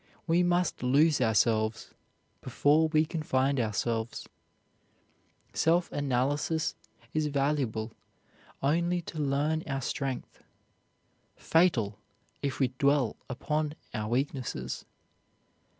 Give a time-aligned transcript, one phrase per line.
[0.25, 1.91] We must lose ourselves
[2.41, 4.27] before we can find ourselves.
[5.53, 6.73] Self analysis
[7.13, 7.91] is valuable
[8.63, 10.41] only to learn our strength;
[11.35, 11.99] fatal,
[12.41, 14.85] if we dwell upon our weaknesses.